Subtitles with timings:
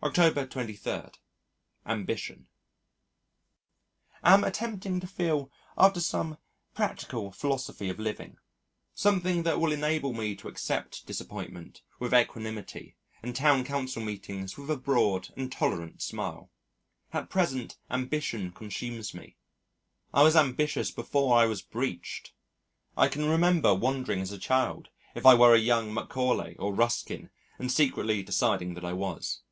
[0.00, 0.92] October 23.
[1.84, 2.46] Ambition
[4.22, 6.38] Am attempting to feel after some
[6.72, 8.38] practical philosophy of living
[8.94, 14.70] something that will enable me to accept disappointment with equanimity and Town Council meetings with
[14.70, 16.48] a broad and tolerant smile.
[17.12, 19.36] At present, ambition consumes me.
[20.14, 22.30] I was ambitious before I was breeched.
[22.96, 27.30] I can remember wondering as a child if I were a young Macaulay or Ruskin
[27.58, 29.42] and secretly deciding that I was.